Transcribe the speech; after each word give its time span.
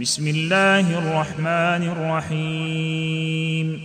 بسم 0.00 0.28
الله 0.28 0.98
الرحمن 0.98 1.82
الرحيم. 1.90 3.80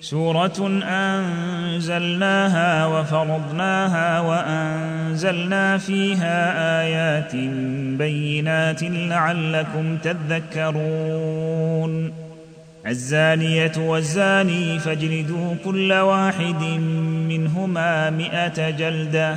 سورة 0.00 0.80
أنزلناها 0.88 2.86
وفرضناها 2.86 4.20
وأنزلنا 4.20 5.78
فيها 5.78 6.80
آيات 6.82 7.36
بينات 7.98 8.82
لعلكم 8.82 9.96
تذكرون. 9.96 11.92
الزانية 12.86 13.72
والزاني 13.76 14.78
فاجلدوا 14.78 15.54
كل 15.64 15.92
واحد 15.92 16.62
منهما 17.28 18.10
مائه 18.10 18.70
جلدة. 18.70 19.36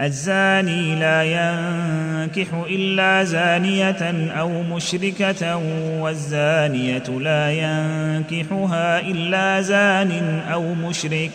الزاني 0.00 0.94
لا 0.94 1.22
ينكح 1.22 2.48
إلا 2.70 3.24
زانية 3.24 4.30
أو 4.40 4.62
مشركة 4.62 5.56
والزانية 6.00 7.08
لا 7.20 7.52
ينكحها 7.52 9.00
إلا 9.00 9.60
زان 9.60 10.40
أو 10.52 10.74
مشرك. 10.74 11.30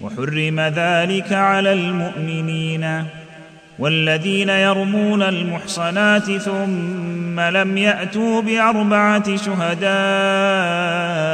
وحرم 0.00 0.60
ذلك 0.60 1.32
على 1.32 1.72
المؤمنين 1.72 3.04
والذين 3.78 4.48
يرمون 4.48 5.22
المحصنات 5.22 6.32
ثم 6.32 7.40
لم 7.40 7.78
يأتوا 7.78 8.42
بأربعة 8.42 9.36
شهداء 9.36 11.33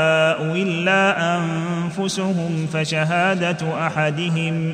إلا 0.39 1.37
أنفسهم 1.37 2.67
فشهادة 2.73 3.87
أحدهم 3.87 4.73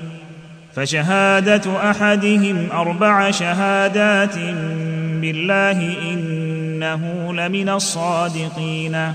فشهادة 0.76 1.90
أحدهم 1.90 2.68
أربع 2.74 3.32
شهادات 3.32 4.36
بالله 5.22 5.96
إنه 6.14 7.34
لمن 7.34 7.70
الصادقين. 7.70 9.14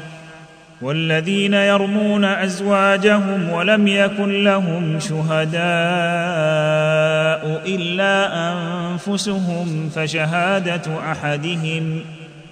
والذين 0.82 1.54
يرمون 1.54 2.24
أزواجهم 2.24 3.50
ولم 3.50 3.88
يكن 3.88 4.44
لهم 4.44 5.00
شهداء 5.00 5.62
إلا 7.66 8.14
أنفسهم 8.52 9.90
فشهادة 9.94 11.12
أحدهم. 11.12 12.00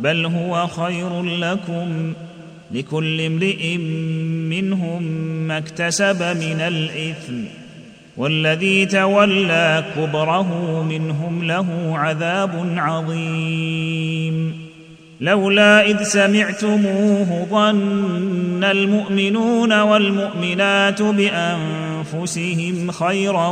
بل 0.00 0.26
هو 0.26 0.66
خير 0.66 1.22
لكم 1.22 2.12
لكل 2.70 3.20
امرئ 3.20 3.76
منهم 4.48 5.02
ما 5.48 5.58
اكتسب 5.58 6.22
من 6.22 6.60
الإثم 6.60 7.44
والذي 8.16 8.86
تولى 8.86 9.84
كبره 9.96 10.82
منهم 10.82 11.44
له 11.44 11.98
عذاب 11.98 12.74
عظيم. 12.76 14.62
لولا 15.20 15.86
إذ 15.86 16.02
سمعتموه 16.02 17.46
ظن 17.50 18.64
المؤمنون 18.64 19.80
والمؤمنات 19.80 21.02
بأنفسهم 21.02 22.90
خيرا 22.90 23.48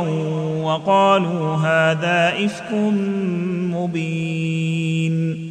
وقالوا 0.63 1.55
هذا 1.55 2.33
إفك 2.45 2.73
مبين. 3.73 5.50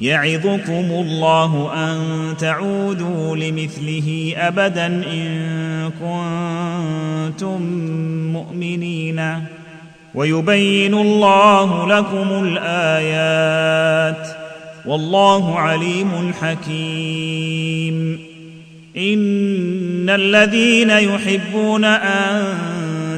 يعظكم 0.00 0.90
الله 0.90 1.70
أن 1.74 1.98
تعودوا 2.38 3.36
لمثله 3.36 4.34
أبدا 4.36 4.86
إن 4.86 5.90
كنتم 6.00 7.62
مؤمنين. 8.32 9.22
ويبين 10.14 10.94
الله 10.94 11.98
لكم 11.98 12.58
الآيات. 12.58 14.28
والله 14.86 15.58
عليم 15.58 16.32
حكيم. 16.40 18.18
إن 18.96 20.10
الذين 20.10 20.90
يحبون 20.90 21.84
أن 21.84 22.44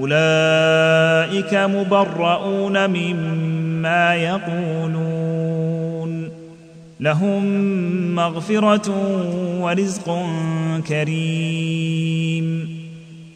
أولئك 0.00 1.54
مبرؤون 1.54 2.86
مما 2.90 4.14
يقولون. 4.14 5.16
لهم 7.00 7.44
مغفرة 8.14 8.90
ورزق 9.60 10.26
كريم. 10.88 12.76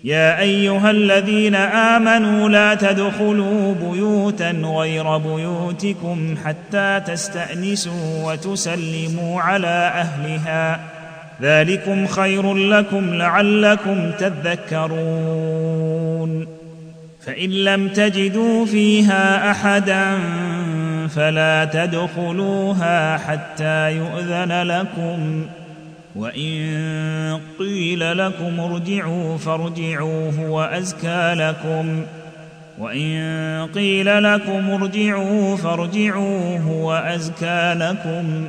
يا 0.05 0.41
أيها 0.41 0.91
الذين 0.91 1.55
آمنوا 1.55 2.49
لا 2.49 2.75
تدخلوا 2.75 3.75
بيوتا 3.75 4.51
غير 4.51 5.19
بيوتكم 5.19 6.35
حتى 6.45 7.01
تستأنسوا 7.07 8.33
وتسلموا 8.33 9.41
على 9.41 9.93
أهلها. 9.95 10.81
ذلكم 11.43 12.07
خير 12.07 12.55
لكم 12.55 13.15
لعلكم 13.15 14.11
تذكرون. 14.19 15.81
فإن 17.27 17.51
لم 17.51 17.89
تجدوا 17.89 18.67
فيها 18.67 19.51
أحدا 19.51 20.19
فلا 21.09 21.65
تدخلوها 21.65 23.19
حتى 23.19 23.97
يؤذن 23.97 24.63
لكم. 24.63 25.47
وإن 26.17 27.41
قيل 27.59 28.19
لكم 28.19 28.61
ارجعوا 28.61 29.39
فارجعوا 29.39 30.31
هو 30.39 30.63
أزكى 30.63 31.35
لكم. 31.37 32.03
وإن 32.79 33.69
قيل 33.75 34.23
لكم 34.23 34.71
ارجعوا 34.71 35.57
فارجعوا 35.57 36.59
هو 36.59 36.93
أزكى 36.93 37.75
لكم. 37.77 38.49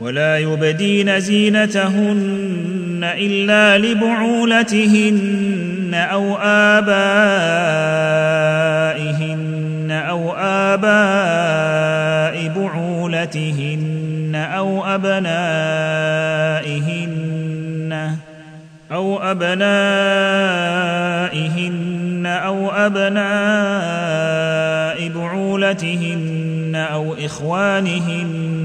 ولا 0.00 0.38
يبدين 0.38 1.20
زينتهن 1.20 3.00
إلا 3.04 3.78
لبعولتهن 3.78 5.90
أو 5.94 6.36
آبائهن 6.36 6.90
أو 9.90 10.32
آباء 10.36 12.48
بعولتهن 12.56 14.32
أو 14.34 14.84
أبنائهن 14.84 15.30
أو 18.92 19.18
أبنائهن 19.18 19.60
أو 22.26 22.70
أبناء 22.70 23.20
بعولتهن 25.08 26.86
أو 26.92 27.14
إخوانهن 27.14 28.39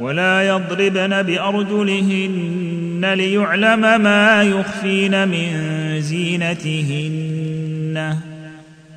ولا 0.00 0.48
يضربن 0.48 1.22
بأرجلهن 1.22 3.14
ليعلم 3.14 4.00
ما 4.00 4.42
يخفين 4.42 5.28
من 5.28 5.50
زينتهن. 6.00 8.14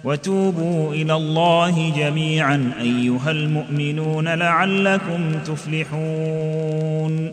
وتوبوا 0.04 0.94
إلى 0.94 1.14
الله 1.14 1.94
جميعا 1.98 2.72
أيها 2.82 3.32
المؤمنون 3.32 4.28
لعلكم 4.28 5.32
تفلحون. 5.46 7.32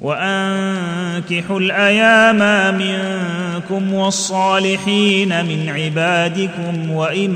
وأنكحوا 0.00 1.60
الأيام 1.60 2.74
منكم 2.78 3.94
والصالحين 3.94 5.28
من 5.28 5.68
عبادكم 5.68 6.90
وإمائكم. 6.90 7.32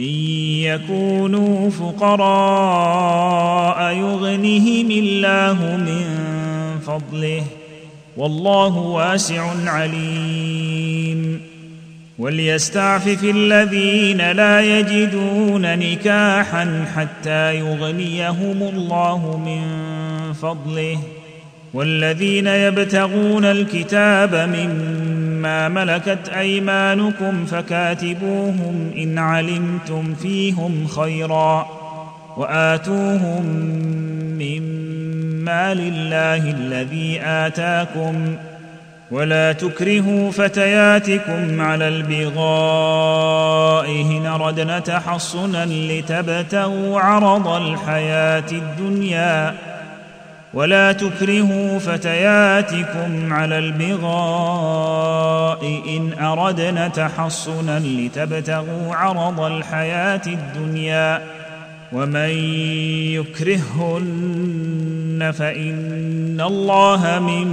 يكونوا 0.60 1.70
فقراء 1.70 2.22
يغنهم 3.94 4.90
الله 4.90 5.76
من 5.76 6.04
فضله. 6.86 7.42
والله 8.16 8.76
واسع 8.76 9.50
عليم. 9.66 11.40
وليستعفف 12.18 13.24
الذين 13.24 14.30
لا 14.30 14.78
يجدون 14.78 15.78
نكاحا 15.78 16.86
حتى 16.96 17.54
يغنيهم 17.54 18.62
الله 18.62 19.42
من 19.46 19.62
فضله. 20.32 20.98
والذين 21.74 22.46
يبتغون 22.46 23.44
الكتاب 23.44 24.34
مما 24.34 25.68
ملكت 25.68 26.28
أيمانكم 26.28 27.46
فكاتبوهم 27.46 28.90
إن 28.96 29.18
علمتم 29.18 30.14
فيهم 30.14 30.86
خيرا 30.86 31.66
وآتوهم 32.36 33.46
مما 34.38 35.74
لله 35.74 36.50
الذي 36.50 37.20
آتاكم 37.20 38.36
ولا 39.10 39.52
تكرهوا 39.52 40.30
فتياتكم 40.30 41.60
على 41.60 41.88
البغاء 41.88 43.90
إن 43.90 44.26
ردنا 44.26 44.78
تحصنا 44.78 45.66
لتبتغوا 45.66 47.00
عرض 47.00 47.48
الحياة 47.48 48.50
الدنيا 48.52 49.54
ولا 50.54 50.92
تكرهوا 50.92 51.78
فتياتكم 51.78 53.32
على 53.32 53.58
البغاء 53.58 55.64
إن 55.96 56.24
أردنا 56.24 56.88
تحصنا 56.88 57.78
لتبتغوا 57.78 58.94
عرض 58.94 59.40
الحياة 59.40 60.22
الدنيا 60.26 61.22
ومن 61.92 62.30
يكرههن 63.72 65.32
فإن 65.38 66.40
الله 66.40 67.20
من 67.20 67.48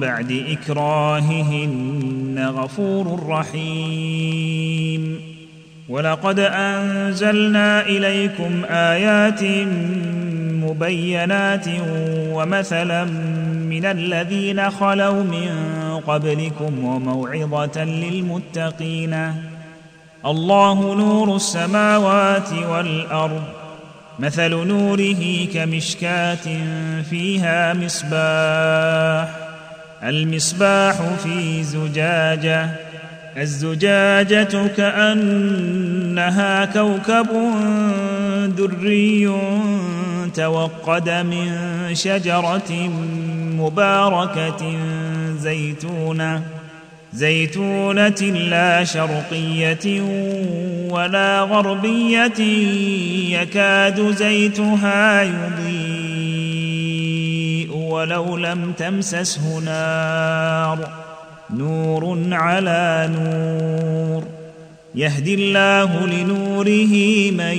بعد 0.00 0.44
إكراههن 0.48 2.52
غفور 2.56 3.26
رحيم. 3.28 5.20
ولقد 5.88 6.40
أنزلنا 6.40 7.86
إليكم 7.86 8.62
آيات 8.70 9.42
مبينات 10.68 11.66
ومثلا 12.32 13.04
من 13.74 13.84
الذين 13.84 14.70
خلوا 14.70 15.22
من 15.22 15.50
قبلكم 16.06 16.84
وموعظة 16.84 17.84
للمتقين. 17.84 19.34
الله 20.26 20.94
نور 20.94 21.36
السماوات 21.36 22.52
والأرض 22.52 23.42
مثل 24.18 24.50
نوره 24.50 25.46
كمشكاة 25.54 26.46
فيها 27.10 27.74
مصباح 27.74 29.28
المصباح 30.02 30.94
في 31.22 31.62
زجاجة 31.62 32.70
الزجاجة 33.36 34.66
كأنها 34.76 36.64
كوكب 36.64 37.28
دري 38.56 39.26
توقد 40.34 41.10
من 41.10 41.54
شجرة 41.92 42.72
مباركة 43.58 44.76
زيتونة 45.38 46.42
زيتونة 47.12 48.20
لا 48.50 48.84
شرقية 48.84 50.00
ولا 50.90 51.40
غربية 51.40 52.40
يكاد 53.40 54.10
زيتها 54.10 55.22
يضيء 55.22 56.58
ولو 57.72 58.36
لم 58.36 58.72
تمسسه 58.72 59.58
نار. 59.58 61.08
نور 61.56 62.18
على 62.32 63.10
نور 63.12 64.24
يهدي 64.94 65.34
الله 65.34 66.06
لنوره 66.06 66.94
من 67.30 67.58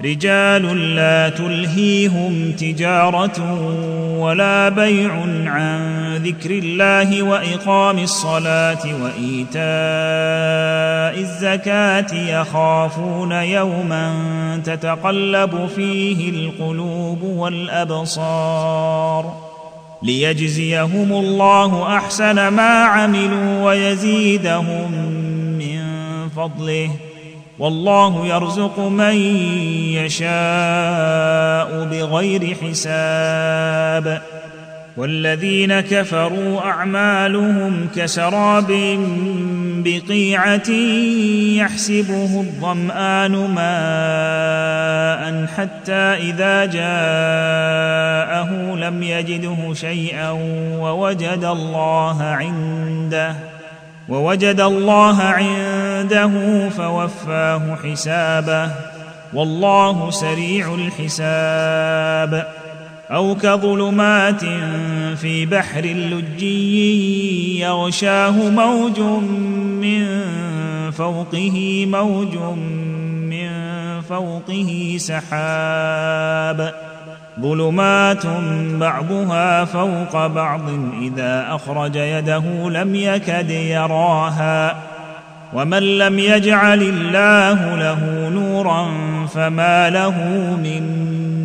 رجال 0.00 0.94
لا 0.94 1.28
تلهيهم 1.28 2.52
تجارة 2.52 3.60
ولا 4.18 4.68
بيع 4.68 5.12
عن 5.46 6.02
ذكر 6.16 6.50
الله 6.50 7.22
وإقام 7.22 7.98
الصلاة 7.98 8.82
وإيتاء 9.02 9.62
الزكاة 11.20 12.14
يخافون 12.14 13.32
يوما 13.32 14.14
تتقلب 14.64 15.68
فيه 15.76 16.30
القلوب 16.30 17.22
والأبصار 17.22 18.72
ليجزيهم 20.02 21.12
الله 21.12 21.96
أحسن 21.96 22.48
ما 22.48 22.84
عملوا 22.84 23.64
ويزيدهم 23.64 24.92
من 25.58 25.82
فضله 26.36 26.90
والله 27.62 28.26
يرزق 28.26 28.78
من 28.78 29.14
يشاء 29.94 31.84
بغير 31.84 32.56
حساب. 32.62 34.22
والذين 34.96 35.80
كفروا 35.80 36.60
أعمالهم 36.60 37.88
كسراب 37.96 38.72
بقيعة 39.84 40.70
يحسبه 41.56 42.40
الظمآن 42.40 43.32
ماء 43.54 45.22
حتى 45.56 45.92
إذا 45.92 46.64
جاءه 46.64 48.50
لم 48.74 49.02
يجده 49.02 49.74
شيئا 49.74 50.30
ووجد 50.78 51.44
الله 51.44 52.22
عنده. 52.22 53.51
ووجد 54.12 54.60
الله 54.60 55.22
عنده 55.22 56.68
فوفاه 56.68 57.76
حسابه. 57.84 58.70
والله 59.34 60.10
سريع 60.10 60.74
الحساب. 60.74 62.46
أو 63.10 63.34
كظلمات 63.34 64.44
في 65.16 65.46
بحر 65.46 65.80
لجي 65.84 67.60
يغشاه 67.60 68.30
موج 68.30 69.00
من 69.80 70.06
فوقه 70.90 71.86
موج 71.86 72.36
من 73.30 73.50
فوقه 74.00 74.96
سحاب. 74.98 76.74
ظلمات 77.42 78.26
بعضها 78.80 79.64
فوق 79.64 80.26
بعض 80.26 80.60
إذا 81.02 81.46
أخرج 81.50 81.96
يده 81.96 82.70
لم 82.70 82.94
يكد 82.94 83.50
يراها 83.50 84.76
ومن 85.52 85.98
لم 85.98 86.18
يجعل 86.18 86.82
الله 86.82 87.76
له 87.76 88.28
نورا 88.28 88.86
فما 89.26 89.90
له 89.90 90.18
من 90.62 90.82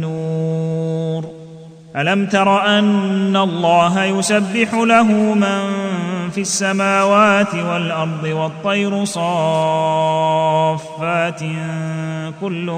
نور. 0.01 1.25
ألم 1.95 2.25
تر 2.25 2.65
أن 2.79 3.35
الله 3.35 4.03
يسبح 4.03 4.73
له 4.73 5.11
من 5.33 5.61
في 6.29 6.41
السماوات 6.41 7.55
والأرض 7.55 8.23
والطير 8.23 9.05
صافات 9.05 9.29
كل 12.41 12.71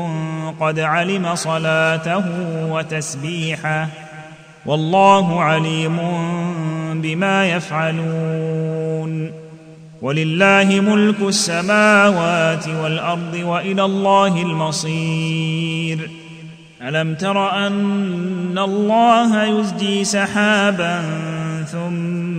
قد 0.59 0.79
علم 0.79 1.35
صلاته 1.35 2.23
وتسبيحه 2.71 3.87
والله 4.65 5.43
عليم 5.43 5.97
بما 6.93 7.49
يفعلون 7.49 9.31
ولله 10.01 10.79
ملك 10.79 11.21
السماوات 11.21 12.67
والأرض 12.67 13.33
وإلى 13.43 13.85
الله 13.85 14.41
المصير. 14.41 16.09
ألم 16.81 17.15
تر 17.15 17.67
أن 17.67 18.57
الله 18.57 19.43
يزجي 19.43 20.03
سحابا 20.03 21.01
ثم 21.71 22.38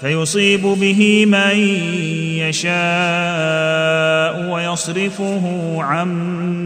فيصيب 0.00 0.62
به 0.62 1.26
من 1.26 1.58
يشاء 2.38 4.50
ويصرفه 4.50 5.76
عن 5.82 6.08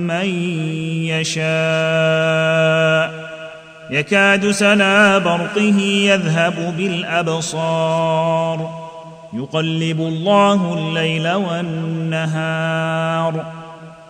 من 0.06 0.26
يشاء. 1.04 1.42
يكاد 3.90 4.50
سنا 4.50 5.18
برقه 5.18 5.80
يذهب 5.80 6.76
بالأبصار. 6.76 8.82
يقلب 9.32 10.00
الله 10.00 10.74
الليل 10.74 11.32
والنهار. 11.32 12.82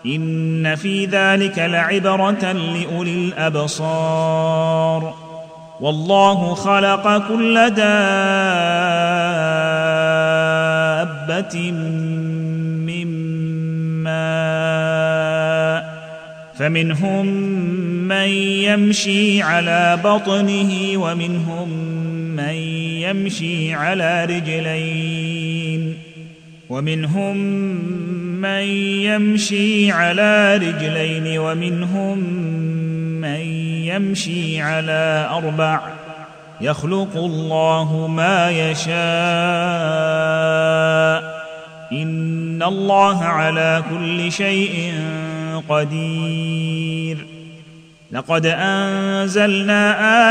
إن 0.07 0.75
في 0.75 1.07
ذلك 1.07 1.59
لعبرة 1.59 2.53
لأولي 2.53 3.15
الأبصار. 3.15 5.22
والله 5.83 6.55
خلق 6.55 7.29
كل 7.29 7.55
دابة 7.71 7.93
من 12.87 13.07
ماء 14.03 15.83
فمنهم 16.59 17.27
من 18.09 18.29
يمشي 18.69 19.43
على 19.43 19.99
بطنه 20.05 20.73
ومنهم 20.97 21.69
من 22.37 22.55
يمشي 23.03 23.75
على 23.75 24.25
رجلين 24.25 25.95
ومنهم 26.69 27.37
من 28.41 28.63
يمشي 29.03 29.93
على 29.93 30.57
رجلين 30.57 31.39
ومنهم 31.39 32.53
من 33.23 33.41
يمشي 33.87 34.63
على 34.63 35.29
أربع 35.31 35.81
يخلق 36.61 37.17
الله 37.17 38.07
ما 38.07 38.51
يشاء 38.51 38.93
ان 41.93 42.63
الله 42.63 43.25
على 43.25 43.83
كل 43.91 44.33
شيء 44.33 44.95
قدير. 45.69 47.27
لقد 48.13 48.47
انزلنا 48.47 49.83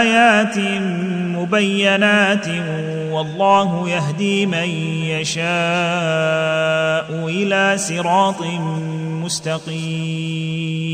ايات 0.02 0.58
مبينات 1.38 2.48
والله 3.12 3.90
يهدي 3.90 4.46
من 4.46 4.70
يشاء 5.18 5.46
إلى 7.30 7.78
صراط 7.78 8.42
مستقيم. 9.24 10.91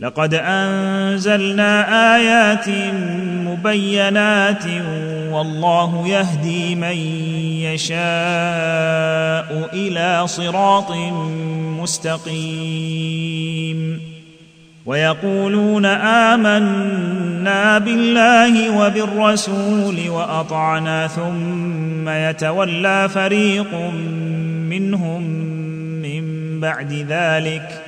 لقد 0.00 0.34
أنزلنا 0.34 1.72
آيات 2.16 2.68
مبينات 3.46 4.64
والله 5.30 6.08
يهدي 6.08 6.74
من 6.74 6.96
يشاء 7.66 7.98
إلى 9.72 10.26
صراط 10.26 10.92
مستقيم 11.80 12.98
ويقولون 14.86 15.86
آمنا 15.86 17.78
بالله 17.78 18.78
وبالرسول 18.78 20.08
وأطعنا 20.08 21.06
ثم 21.06 22.08
يتولى 22.08 23.08
فريق 23.08 23.74
منهم 24.70 25.22
من 26.02 26.24
بعد 26.60 26.92
ذلك 26.92 27.87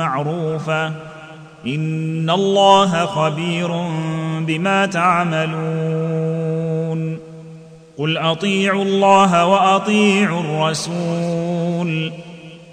معروفة. 0.00 0.92
إن 1.66 2.30
الله 2.30 3.06
خبير 3.06 3.68
بما 4.40 4.86
تعملون. 4.86 5.60
قل 7.98 8.18
أطيعوا 8.18 8.84
الله 8.84 9.46
وأطيعوا 9.46 10.40
الرسول. 10.40 12.12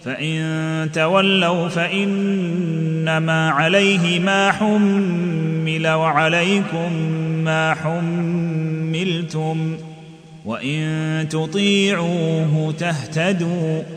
فإن 0.06 0.90
تولوا 0.94 1.68
فإنما 1.68 3.50
عليه 3.50 4.20
ما 4.20 4.52
حمل 4.52 5.88
وعليكم 5.88 6.94
ما 7.44 7.74
حملتم. 7.74 9.78
وإن 10.46 11.28
تطيعوه 11.30 12.74
تهتدوا. 12.80 13.97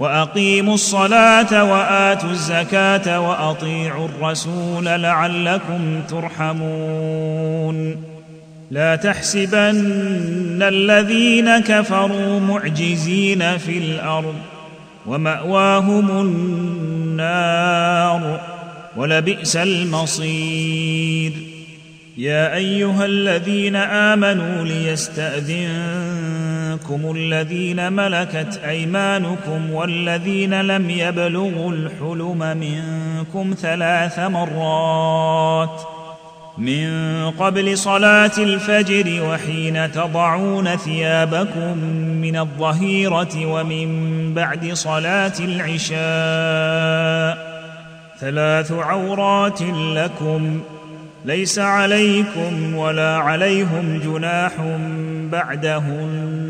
وأقيموا 0.00 0.74
الصلاة 0.74 1.64
وآتوا 1.64 2.30
الزكاة 2.30 3.20
وأطيعوا 3.20 4.08
الرسول 4.08 4.84
لعلكم 4.84 6.02
ترحمون. 6.08 7.96
لا 8.70 8.96
تحسبن 8.96 10.62
الذين 10.62 11.58
كفروا 11.58 12.40
معجزين 12.40 13.58
في 13.58 13.78
الأرض 13.78 14.34
ومأواهم 15.06 16.10
النار 17.20 18.40
ولبئس 18.96 19.56
المصير. 19.56 21.32
يا 22.18 22.54
أيها 22.54 23.04
الذين 23.06 23.76
آمنوا 23.76 24.64
ليستاذنكم 26.70 27.16
الذين 27.16 27.92
ملكت 27.92 28.60
أيمانكم 28.68 29.70
والذين 29.70 30.60
لم 30.60 30.90
يبلغوا 30.90 31.72
الحلم 31.72 32.56
منكم 32.56 33.54
ثلاث 33.60 34.18
مرات 34.18 35.80
من 36.58 37.30
قبل 37.30 37.78
صلاة 37.78 38.32
الفجر 38.38 39.22
وحين 39.22 39.92
تضعون 39.92 40.76
ثيابكم 40.76 41.78
من 42.20 42.36
الظهيرة 42.36 43.46
ومن 43.46 44.34
بعد 44.34 44.72
صلاة 44.72 45.32
العشاء 45.40 46.00
ثلاث 48.20 48.72
عورات 48.72 49.62
لكم 49.72 50.60
ليس 51.24 51.58
عليكم 51.58 52.74
ولا 52.74 53.16
عليهم 53.16 54.00
جناح 54.04 54.52
بعدهن 55.32 56.49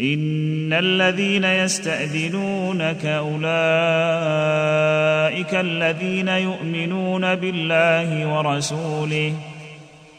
إن 0.00 0.72
الذين 0.72 1.44
يستأذنونك 1.44 3.06
أولئك 3.06 3.44
الذين 5.54 6.28
يؤمنون 6.28 7.34
بالله 7.34 8.36
ورسوله 8.36 9.32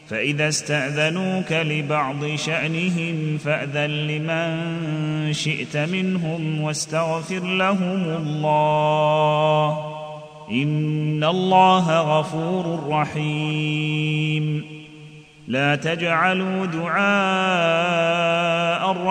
فإذا 0.08 0.48
استأذنوك 0.48 1.52
لبعض 1.52 2.26
شأنهم 2.34 3.38
فأذن 3.38 3.90
لمن 3.90 5.32
شئت 5.32 5.76
منهم 5.76 6.60
واستغفر 6.60 7.44
لهم 7.44 8.02
الله. 8.04 9.78
إن 10.50 11.24
الله 11.24 12.18
غفور 12.18 12.88
رحيم. 12.88 14.64
لا 15.48 15.76
تجعلوا 15.76 16.66
دعاء 16.66 18.46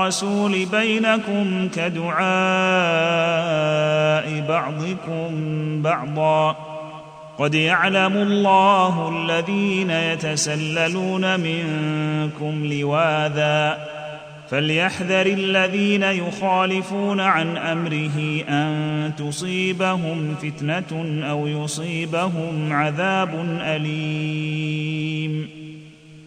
الرسول 0.06 0.66
بينكم 0.66 1.70
كدعاء 1.76 2.26
بعضكم 4.48 5.32
بعضا. 5.82 6.56
قد 7.38 7.56
يعلم 7.56 8.18
الله 8.18 9.10
الذين 9.10 9.90
يتسللون 9.90 11.40
منكم 11.40 12.66
لواذا. 12.66 13.78
فليحذر 14.50 15.26
الذين 15.26 16.04
يخالفون 16.04 17.20
عن 17.20 17.58
أمره 17.58 18.44
أن 18.50 19.12
تصيبهم 19.18 20.36
فتنة 20.36 21.22
أو 21.30 21.48
يصيبهم 21.48 22.74
عذاب 22.74 23.60
أليم. 23.62 25.65